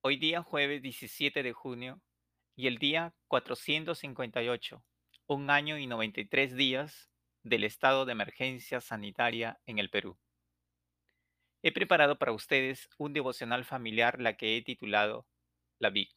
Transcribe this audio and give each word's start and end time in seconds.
Hoy 0.00 0.16
día 0.16 0.44
jueves 0.44 0.80
17 0.80 1.42
de 1.42 1.52
junio 1.52 2.00
y 2.54 2.68
el 2.68 2.78
día 2.78 3.16
458, 3.26 4.84
un 5.26 5.50
año 5.50 5.76
y 5.76 5.88
93 5.88 6.54
días 6.54 7.10
del 7.42 7.64
estado 7.64 8.04
de 8.06 8.12
emergencia 8.12 8.80
sanitaria 8.80 9.60
en 9.66 9.80
el 9.80 9.90
Perú. 9.90 10.16
He 11.62 11.72
preparado 11.72 12.16
para 12.16 12.30
ustedes 12.30 12.88
un 12.96 13.12
devocional 13.12 13.64
familiar 13.64 14.20
la 14.20 14.36
que 14.36 14.56
he 14.56 14.62
titulado 14.62 15.26
La 15.80 15.90
Vid. 15.90 16.10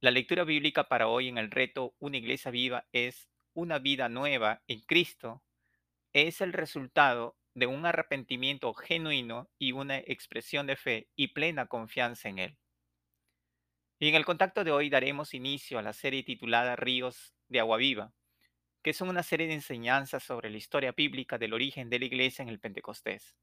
La 0.00 0.10
lectura 0.10 0.44
bíblica 0.44 0.88
para 0.88 1.08
hoy 1.08 1.28
en 1.28 1.36
el 1.36 1.50
reto 1.50 1.94
Una 1.98 2.16
iglesia 2.16 2.50
viva 2.50 2.88
es 2.92 3.28
Una 3.52 3.78
vida 3.78 4.08
nueva 4.08 4.62
en 4.68 4.80
Cristo. 4.80 5.44
Es 6.14 6.40
el 6.40 6.54
resultado 6.54 7.36
de 7.54 7.66
un 7.66 7.84
arrepentimiento 7.84 8.72
genuino 8.74 9.50
y 9.58 9.72
una 9.72 9.98
expresión 9.98 10.66
de 10.66 10.76
fe 10.76 11.08
y 11.16 11.28
plena 11.28 11.66
confianza 11.66 12.28
en 12.28 12.38
Él. 12.38 12.58
Y 13.98 14.08
en 14.08 14.14
el 14.14 14.24
contacto 14.24 14.64
de 14.64 14.72
hoy 14.72 14.88
daremos 14.88 15.34
inicio 15.34 15.78
a 15.78 15.82
la 15.82 15.92
serie 15.92 16.22
titulada 16.22 16.76
Ríos 16.76 17.34
de 17.48 17.60
Agua 17.60 17.76
Viva, 17.76 18.12
que 18.82 18.94
son 18.94 19.08
una 19.08 19.22
serie 19.22 19.46
de 19.46 19.54
enseñanzas 19.54 20.24
sobre 20.24 20.50
la 20.50 20.56
historia 20.56 20.92
bíblica 20.92 21.38
del 21.38 21.52
origen 21.52 21.88
de 21.88 22.00
la 22.00 22.06
iglesia 22.06 22.42
en 22.42 22.48
el 22.48 22.58
Pentecostés. 22.58 23.36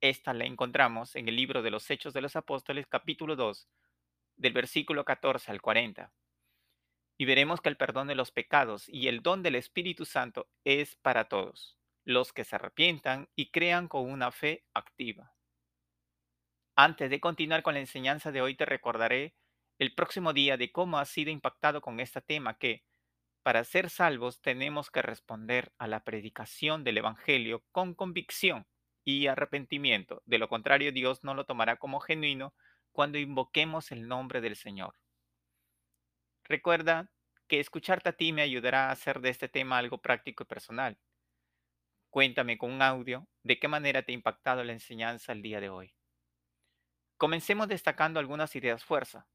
Esta 0.00 0.32
la 0.32 0.44
encontramos 0.44 1.14
en 1.16 1.28
el 1.28 1.36
libro 1.36 1.62
de 1.62 1.70
los 1.70 1.90
Hechos 1.90 2.14
de 2.14 2.22
los 2.22 2.36
Apóstoles 2.36 2.86
capítulo 2.86 3.36
2, 3.36 3.68
del 4.36 4.52
versículo 4.52 5.04
14 5.04 5.50
al 5.50 5.60
40. 5.60 6.12
Y 7.18 7.24
veremos 7.24 7.60
que 7.60 7.68
el 7.68 7.76
perdón 7.76 8.08
de 8.08 8.14
los 8.14 8.30
pecados 8.30 8.88
y 8.88 9.08
el 9.08 9.22
don 9.22 9.42
del 9.42 9.56
Espíritu 9.56 10.04
Santo 10.04 10.48
es 10.64 10.96
para 10.96 11.28
todos 11.28 11.76
los 12.06 12.32
que 12.32 12.44
se 12.44 12.56
arrepientan 12.56 13.28
y 13.34 13.50
crean 13.50 13.88
con 13.88 14.10
una 14.10 14.30
fe 14.30 14.64
activa. 14.72 15.34
Antes 16.76 17.10
de 17.10 17.20
continuar 17.20 17.62
con 17.62 17.74
la 17.74 17.80
enseñanza 17.80 18.30
de 18.30 18.40
hoy, 18.40 18.54
te 18.54 18.64
recordaré 18.64 19.34
el 19.78 19.94
próximo 19.94 20.32
día 20.32 20.56
de 20.56 20.70
cómo 20.70 20.98
has 20.98 21.08
sido 21.08 21.30
impactado 21.30 21.80
con 21.80 21.98
este 21.98 22.22
tema 22.22 22.58
que, 22.58 22.84
para 23.42 23.64
ser 23.64 23.90
salvos, 23.90 24.40
tenemos 24.40 24.90
que 24.90 25.02
responder 25.02 25.72
a 25.78 25.88
la 25.88 26.04
predicación 26.04 26.84
del 26.84 26.98
Evangelio 26.98 27.64
con 27.72 27.94
convicción 27.94 28.66
y 29.04 29.26
arrepentimiento. 29.26 30.22
De 30.26 30.38
lo 30.38 30.48
contrario, 30.48 30.92
Dios 30.92 31.24
no 31.24 31.34
lo 31.34 31.44
tomará 31.44 31.76
como 31.76 32.00
genuino 32.00 32.54
cuando 32.92 33.18
invoquemos 33.18 33.90
el 33.90 34.06
nombre 34.06 34.40
del 34.40 34.54
Señor. 34.54 34.94
Recuerda 36.44 37.10
que 37.48 37.58
escucharte 37.58 38.10
a 38.10 38.12
ti 38.12 38.32
me 38.32 38.42
ayudará 38.42 38.88
a 38.88 38.92
hacer 38.92 39.20
de 39.20 39.30
este 39.30 39.48
tema 39.48 39.78
algo 39.78 39.98
práctico 39.98 40.44
y 40.44 40.46
personal. 40.46 40.98
Cuéntame 42.16 42.56
con 42.56 42.72
un 42.72 42.80
audio 42.80 43.28
de 43.42 43.58
qué 43.58 43.68
manera 43.68 44.02
te 44.02 44.10
ha 44.10 44.14
impactado 44.14 44.64
la 44.64 44.72
enseñanza 44.72 45.32
el 45.32 45.42
día 45.42 45.60
de 45.60 45.68
hoy. 45.68 45.94
Comencemos 47.18 47.68
destacando 47.68 48.18
algunas 48.18 48.56
ideas 48.56 48.82
fuerza. 48.82 49.28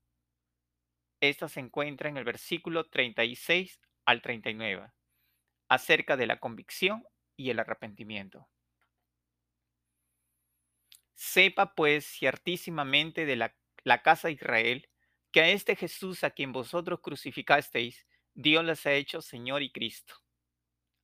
Esta 1.20 1.48
se 1.48 1.60
encuentra 1.60 2.10
en 2.10 2.18
el 2.18 2.24
versículo 2.24 2.90
36 2.90 3.80
al 4.06 4.24
39, 4.24 4.92
acerca 5.70 6.18
de 6.18 6.26
la 6.26 6.40
convicción 6.40 7.06
y 7.38 7.52
el 7.52 7.60
arrepentimiento. 7.60 8.50
Sepa 11.14 11.76
pues 11.76 12.08
ciertísimamente 12.08 13.28
de 13.28 13.36
la, 13.36 13.56
la 13.84 14.02
casa 14.02 14.30
de 14.30 14.34
Israel 14.34 14.90
que 15.32 15.42
a 15.42 15.50
este 15.50 15.76
Jesús 15.76 16.24
a 16.24 16.32
quien 16.32 16.52
vosotros 16.52 17.00
crucificasteis, 17.02 18.08
Dios 18.34 18.66
les 18.66 18.84
ha 18.88 18.94
hecho 18.94 19.22
Señor 19.22 19.62
y 19.62 19.72
Cristo. 19.72 20.16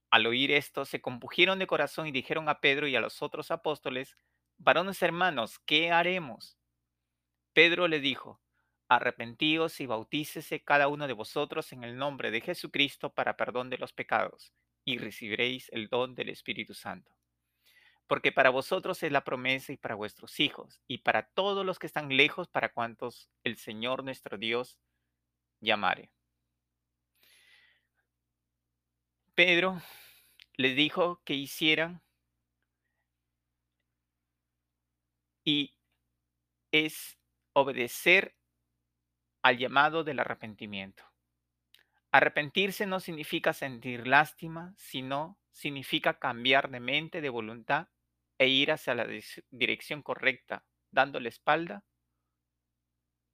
Al 0.10 0.26
oír 0.26 0.52
esto, 0.52 0.86
se 0.86 1.02
compugieron 1.02 1.60
de 1.60 1.68
corazón 1.68 2.08
y 2.08 2.12
dijeron 2.12 2.48
a 2.48 2.62
Pedro 2.62 2.88
y 2.88 2.96
a 2.96 3.02
los 3.02 3.22
otros 3.22 3.52
apóstoles, 3.52 4.16
varones 4.58 5.02
hermanos, 5.02 5.60
¿qué 5.60 5.92
haremos? 5.92 6.58
Pedro 7.54 7.88
le 7.88 8.00
dijo, 8.00 8.42
arrepentíos 8.88 9.82
y 9.82 9.86
bautícese 9.86 10.64
cada 10.64 10.88
uno 10.88 11.08
de 11.08 11.14
vosotros 11.14 11.74
en 11.74 11.84
el 11.84 11.98
nombre 11.98 12.32
de 12.32 12.42
Jesucristo 12.42 13.14
para 13.14 13.36
perdón 13.36 13.70
de 13.70 13.78
los 13.78 13.94
pecados, 13.94 14.54
y 14.86 14.98
recibiréis 14.98 15.70
el 15.74 15.90
don 15.90 16.16
del 16.16 16.30
Espíritu 16.30 16.74
Santo. 16.74 17.12
Porque 18.08 18.32
para 18.32 18.50
vosotros 18.50 19.04
es 19.04 19.12
la 19.12 19.26
promesa 19.26 19.74
y 19.74 19.78
para 19.78 19.96
vuestros 19.96 20.40
hijos, 20.40 20.82
y 20.88 21.00
para 21.00 21.24
todos 21.24 21.66
los 21.66 21.80
que 21.80 21.88
están 21.88 22.16
lejos, 22.16 22.48
para 22.48 22.72
cuantos 22.72 23.30
el 23.44 23.58
Señor 23.58 24.06
nuestro 24.06 24.38
Dios 24.38 24.80
llamare. 25.60 26.12
Pedro 29.36 29.82
les 30.58 30.76
dijo 30.76 31.22
que 31.24 31.36
hicieran 31.36 32.02
y 35.46 35.78
es 36.72 37.18
obedecer 37.54 38.36
al 39.44 39.58
llamado 39.58 40.04
del 40.04 40.20
arrepentimiento. 40.20 41.04
Arrepentirse 42.12 42.86
no 42.86 43.00
significa 43.00 43.54
sentir 43.54 44.08
lástima, 44.08 44.74
sino 44.78 45.40
significa 45.52 46.20
cambiar 46.20 46.70
de 46.70 46.80
mente, 46.80 47.22
de 47.22 47.30
voluntad 47.30 47.88
e 48.38 48.48
ir 48.48 48.72
hacia 48.72 48.96
la 48.96 49.08
dirección 49.52 50.02
correcta, 50.02 50.66
dando 50.92 51.20
la 51.20 51.30
espalda 51.30 51.84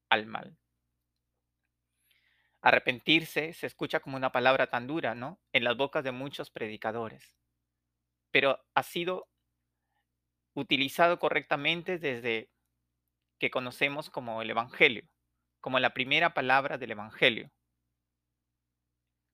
al 0.09 0.25
mal. 0.27 0.57
Arrepentirse 2.63 3.51
se 3.51 3.67
escucha 3.67 3.99
como 3.99 4.15
una 4.15 4.31
palabra 4.31 4.67
tan 4.67 4.87
dura, 4.87 5.15
¿no? 5.15 5.37
En 5.51 5.65
las 5.65 5.75
bocas 5.75 6.01
de 6.03 6.13
muchos 6.13 6.49
predicadores. 6.49 7.35
Pero 8.31 8.65
ha 8.73 8.83
sido 8.83 9.27
utilizado 10.53 11.19
correctamente 11.19 11.99
desde 11.99 12.49
que 13.37 13.51
conocemos 13.51 14.09
como 14.09 14.41
el 14.41 14.49
Evangelio, 14.49 15.03
como 15.59 15.77
la 15.79 15.93
primera 15.93 16.33
palabra 16.33 16.77
del 16.77 16.91
Evangelio. 16.91 17.51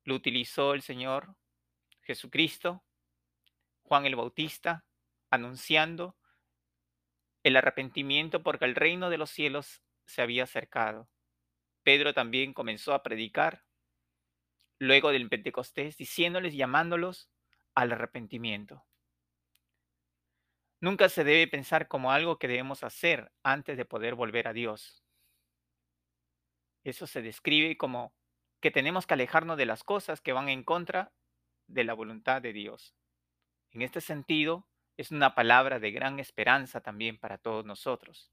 Lo 0.05 0.15
utilizó 0.15 0.73
el 0.73 0.81
Señor 0.81 1.35
Jesucristo, 2.01 2.83
Juan 3.83 4.07
el 4.07 4.15
Bautista, 4.15 4.85
anunciando 5.29 6.17
el 7.43 7.55
arrepentimiento 7.57 8.41
porque 8.41 8.65
el 8.65 8.73
reino 8.73 9.11
de 9.11 9.19
los 9.19 9.29
cielos 9.29 9.83
se 10.07 10.23
había 10.23 10.45
acercado. 10.45 11.07
Pedro 11.89 12.13
también 12.13 12.53
comenzó 12.53 12.93
a 12.93 13.01
predicar 13.01 13.65
luego 14.77 15.09
del 15.09 15.27
Pentecostés, 15.27 15.97
diciéndoles, 15.97 16.53
llamándolos 16.53 17.31
al 17.73 17.91
arrepentimiento. 17.91 18.85
Nunca 20.81 21.09
se 21.09 21.23
debe 21.23 21.47
pensar 21.47 21.87
como 21.87 22.11
algo 22.11 22.37
que 22.37 22.47
debemos 22.47 22.83
hacer 22.83 23.31
antes 23.41 23.75
de 23.75 23.85
poder 23.85 24.13
volver 24.13 24.47
a 24.47 24.53
Dios. 24.53 25.03
Eso 26.83 27.07
se 27.07 27.23
describe 27.23 27.75
como 27.75 28.13
que 28.61 28.69
tenemos 28.69 29.07
que 29.07 29.15
alejarnos 29.15 29.57
de 29.57 29.65
las 29.65 29.83
cosas 29.83 30.21
que 30.21 30.31
van 30.31 30.47
en 30.47 30.63
contra 30.63 31.11
de 31.65 31.85
la 31.85 31.95
voluntad 31.95 32.39
de 32.39 32.53
Dios. 32.53 32.93
En 33.71 33.81
este 33.81 33.99
sentido, 33.99 34.69
es 34.95 35.09
una 35.09 35.33
palabra 35.33 35.79
de 35.79 35.89
gran 35.89 36.19
esperanza 36.19 36.81
también 36.81 37.17
para 37.17 37.39
todos 37.39 37.65
nosotros. 37.65 38.31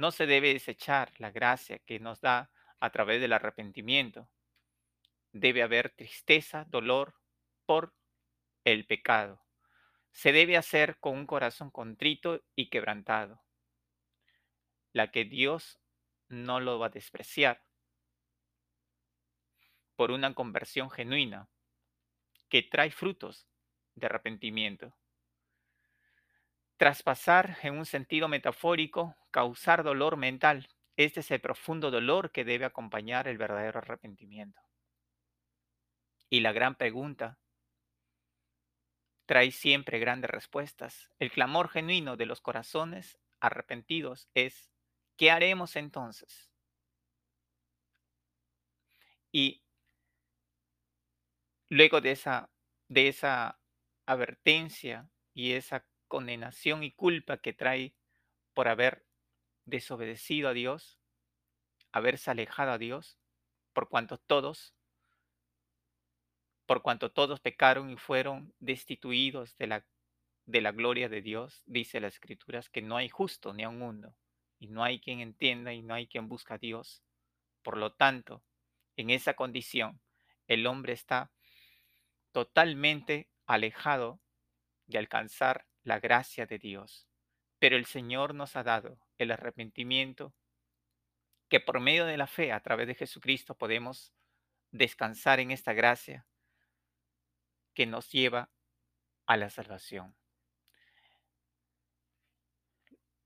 No 0.00 0.12
se 0.12 0.24
debe 0.24 0.54
desechar 0.54 1.12
la 1.18 1.30
gracia 1.30 1.78
que 1.78 2.00
nos 2.00 2.22
da 2.22 2.50
a 2.80 2.88
través 2.88 3.20
del 3.20 3.34
arrepentimiento. 3.34 4.30
Debe 5.30 5.62
haber 5.62 5.90
tristeza, 5.90 6.64
dolor 6.70 7.16
por 7.66 7.94
el 8.64 8.86
pecado. 8.86 9.44
Se 10.10 10.32
debe 10.32 10.56
hacer 10.56 10.98
con 11.00 11.18
un 11.18 11.26
corazón 11.26 11.70
contrito 11.70 12.42
y 12.56 12.70
quebrantado, 12.70 13.42
la 14.94 15.10
que 15.10 15.26
Dios 15.26 15.78
no 16.30 16.60
lo 16.60 16.78
va 16.78 16.86
a 16.86 16.96
despreciar 17.00 17.62
por 19.96 20.12
una 20.12 20.32
conversión 20.32 20.90
genuina 20.90 21.50
que 22.48 22.62
trae 22.62 22.90
frutos 22.90 23.50
de 23.96 24.06
arrepentimiento. 24.06 24.96
Traspasar 26.80 27.58
en 27.62 27.76
un 27.76 27.84
sentido 27.84 28.26
metafórico, 28.26 29.14
causar 29.30 29.82
dolor 29.82 30.16
mental. 30.16 30.66
Este 30.96 31.20
es 31.20 31.30
el 31.30 31.38
profundo 31.38 31.90
dolor 31.90 32.32
que 32.32 32.42
debe 32.42 32.64
acompañar 32.64 33.28
el 33.28 33.36
verdadero 33.36 33.80
arrepentimiento. 33.80 34.62
Y 36.30 36.40
la 36.40 36.52
gran 36.52 36.76
pregunta 36.76 37.38
trae 39.26 39.50
siempre 39.50 39.98
grandes 39.98 40.30
respuestas. 40.30 41.10
El 41.18 41.30
clamor 41.30 41.68
genuino 41.68 42.16
de 42.16 42.24
los 42.24 42.40
corazones 42.40 43.18
arrepentidos 43.40 44.30
es, 44.32 44.72
¿qué 45.18 45.30
haremos 45.30 45.76
entonces? 45.76 46.50
Y 49.30 49.60
luego 51.68 52.00
de 52.00 52.12
esa, 52.12 52.48
de 52.88 53.08
esa 53.08 53.60
advertencia 54.06 55.10
y 55.34 55.52
esa 55.52 55.84
condenación 56.10 56.82
y 56.82 56.90
culpa 56.90 57.38
que 57.38 57.54
trae 57.54 57.94
por 58.52 58.68
haber 58.68 59.06
desobedecido 59.64 60.50
a 60.50 60.52
Dios, 60.52 60.98
haberse 61.92 62.30
alejado 62.30 62.72
a 62.72 62.78
Dios, 62.78 63.16
por 63.72 63.88
cuanto 63.88 64.18
todos, 64.18 64.74
por 66.66 66.82
cuanto 66.82 67.10
todos 67.12 67.40
pecaron 67.40 67.90
y 67.90 67.96
fueron 67.96 68.52
destituidos 68.58 69.56
de 69.56 69.68
la, 69.68 69.86
de 70.46 70.60
la 70.60 70.72
gloria 70.72 71.08
de 71.08 71.22
Dios, 71.22 71.62
dice 71.64 72.00
las 72.00 72.14
escrituras 72.14 72.68
que 72.68 72.82
no 72.82 72.96
hay 72.96 73.08
justo 73.08 73.54
ni 73.54 73.62
a 73.62 73.68
un 73.68 73.78
mundo, 73.78 74.14
y 74.58 74.66
no 74.66 74.82
hay 74.82 75.00
quien 75.00 75.20
entienda 75.20 75.72
y 75.72 75.80
no 75.80 75.94
hay 75.94 76.08
quien 76.08 76.28
busca 76.28 76.54
a 76.54 76.58
Dios. 76.58 77.02
Por 77.62 77.76
lo 77.76 77.92
tanto, 77.92 78.42
en 78.96 79.10
esa 79.10 79.34
condición, 79.34 80.00
el 80.48 80.66
hombre 80.66 80.92
está 80.92 81.30
totalmente 82.32 83.30
alejado 83.46 84.20
de 84.86 84.98
alcanzar 84.98 85.69
la 85.82 86.00
gracia 86.00 86.46
de 86.46 86.58
Dios. 86.58 87.06
Pero 87.58 87.76
el 87.76 87.86
Señor 87.86 88.34
nos 88.34 88.56
ha 88.56 88.62
dado 88.62 88.98
el 89.18 89.30
arrepentimiento 89.30 90.34
que 91.48 91.60
por 91.60 91.80
medio 91.80 92.06
de 92.06 92.16
la 92.16 92.26
fe 92.26 92.52
a 92.52 92.60
través 92.60 92.86
de 92.86 92.94
Jesucristo 92.94 93.56
podemos 93.56 94.12
descansar 94.70 95.40
en 95.40 95.50
esta 95.50 95.72
gracia 95.72 96.26
que 97.74 97.86
nos 97.86 98.10
lleva 98.10 98.50
a 99.26 99.36
la 99.36 99.50
salvación. 99.50 100.14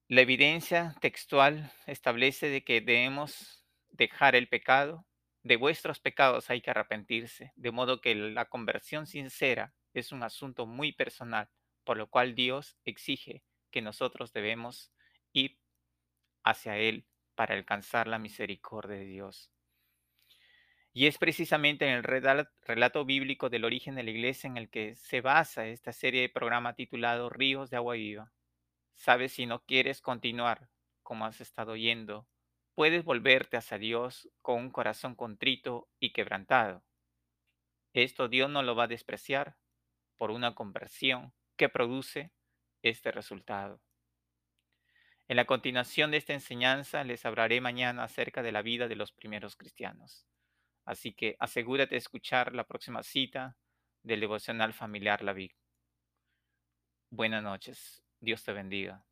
La 0.09 0.21
evidencia 0.21 0.95
textual 1.01 1.73
establece 1.87 2.49
de 2.49 2.63
que 2.63 2.81
debemos 2.81 3.65
dejar 3.91 4.35
el 4.35 4.49
pecado. 4.49 5.07
De 5.43 5.57
vuestros 5.57 6.01
pecados 6.01 6.51
hay 6.51 6.61
que 6.61 6.71
arrepentirse, 6.71 7.53
de 7.57 7.71
modo 7.71 8.01
que 8.01 8.15
la 8.15 8.47
conversión 8.47 9.07
sincera 9.07 9.75
es 9.93 10.13
un 10.13 10.23
asunto 10.23 10.67
muy 10.67 10.93
personal, 10.93 11.51
por 11.85 11.97
lo 11.97 12.09
cual 12.09 12.35
Dios 12.35 12.77
exige 12.85 13.43
que 13.71 13.83
nosotros 13.83 14.33
debemos 14.33 14.93
ir 15.33 15.59
hacia 16.43 16.77
Él 16.79 17.07
para 17.35 17.55
alcanzar 17.55 18.07
la 18.07 18.19
misericordia 18.19 18.97
de 18.97 19.05
Dios. 19.05 19.51
Y 20.93 21.09
es 21.09 21.19
precisamente 21.19 21.87
en 21.87 21.95
el 21.95 22.05
relato 22.63 23.05
bíblico 23.05 23.51
del 23.51 23.65
origen 23.65 23.97
de 23.97 24.05
la 24.05 24.11
iglesia 24.11 24.47
en 24.47 24.57
el 24.57 24.71
que 24.71 24.95
se 24.95 25.21
basa 25.21 25.67
esta 25.67 25.93
serie 25.93 26.21
de 26.21 26.29
programa 26.29 26.75
titulado 26.75 27.31
Ríos 27.31 27.69
de 27.71 27.77
Agua 27.77 27.95
Viva. 27.95 28.33
Sabes, 28.95 29.33
si 29.33 29.45
no 29.45 29.65
quieres 29.65 30.01
continuar 30.01 30.69
como 31.03 31.27
has 31.27 31.41
estado 31.41 31.75
yendo, 31.75 32.29
puedes 32.75 33.05
volverte 33.05 33.57
hacia 33.57 33.79
Dios 33.79 34.31
con 34.41 34.61
un 34.61 34.71
corazón 34.71 35.17
contrito 35.17 35.89
y 35.99 36.13
quebrantado. 36.13 36.85
Esto 37.93 38.29
Dios 38.29 38.49
no 38.49 38.63
lo 38.63 38.77
va 38.77 38.85
a 38.85 38.89
despreciar 38.89 39.57
por 40.17 40.31
una 40.31 40.55
conversión 40.55 41.33
que 41.57 41.69
produce 41.69 42.33
este 42.83 43.11
resultado. 43.13 43.81
En 45.27 45.37
la 45.37 45.47
continuación 45.47 46.11
de 46.11 46.19
esta 46.19 46.35
enseñanza 46.35 47.03
les 47.03 47.25
hablaré 47.25 47.61
mañana 47.61 48.05
acerca 48.05 48.43
de 48.43 48.53
la 48.53 48.63
vida 48.63 48.89
de 48.89 48.97
los 48.97 49.13
primeros 49.13 49.57
cristianos. 49.57 50.27
Así 50.85 51.15
que 51.15 51.37
asegúrate 51.39 51.95
de 51.95 51.99
escuchar 51.99 52.55
la 52.55 52.65
próxima 52.65 53.03
cita 53.03 53.57
del 54.03 54.21
devocional 54.21 54.75
familiar 54.75 55.23
La 55.23 55.35
Buenas 57.11 57.43
noches. 57.43 58.03
Dios 58.21 58.45
te 58.45 58.53
bendiga. 58.53 59.05